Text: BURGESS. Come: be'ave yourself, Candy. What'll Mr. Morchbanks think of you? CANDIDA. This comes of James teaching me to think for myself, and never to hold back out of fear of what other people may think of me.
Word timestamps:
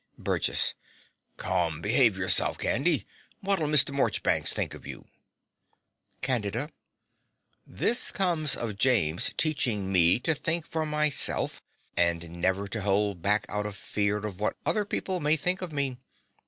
BURGESS. 0.17 0.73
Come: 1.37 1.79
be'ave 1.79 2.17
yourself, 2.17 2.57
Candy. 2.57 3.05
What'll 3.41 3.67
Mr. 3.67 3.91
Morchbanks 3.93 4.51
think 4.51 4.73
of 4.73 4.87
you? 4.87 5.05
CANDIDA. 6.23 6.71
This 7.67 8.11
comes 8.11 8.55
of 8.55 8.79
James 8.79 9.29
teaching 9.37 9.91
me 9.91 10.17
to 10.21 10.33
think 10.33 10.65
for 10.65 10.87
myself, 10.87 11.61
and 11.95 12.31
never 12.41 12.67
to 12.69 12.81
hold 12.81 13.21
back 13.21 13.45
out 13.47 13.67
of 13.67 13.75
fear 13.75 14.17
of 14.17 14.39
what 14.39 14.55
other 14.65 14.85
people 14.85 15.19
may 15.19 15.35
think 15.35 15.61
of 15.61 15.71
me. 15.71 15.99